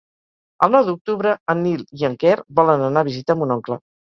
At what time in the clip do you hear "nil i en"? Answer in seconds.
1.67-2.17